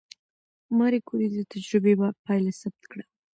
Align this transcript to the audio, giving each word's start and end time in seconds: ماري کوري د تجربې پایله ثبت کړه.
ماري 0.77 0.99
کوري 1.07 1.27
د 1.31 1.37
تجربې 1.51 1.93
پایله 2.25 2.51
ثبت 2.61 2.83
کړه. 2.91 3.05